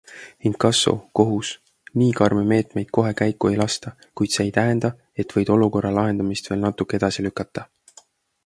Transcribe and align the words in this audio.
Inkasso, 0.49 0.93
kohus- 1.19 1.49
nii 2.01 2.07
karme 2.19 2.45
meetmeid 2.53 2.89
kohe 2.99 3.11
käiku 3.21 3.51
ei 3.51 3.59
lasta, 3.61 3.93
kuid 4.21 4.33
see 4.37 4.47
ei 4.47 4.55
tähenda, 4.57 4.93
et 5.25 5.37
võid 5.37 5.53
olukorra 5.57 5.95
lahendamist 5.99 6.51
veel 6.53 6.65
natuke 6.69 7.01
edasi 7.03 7.29
lükata. 7.29 7.69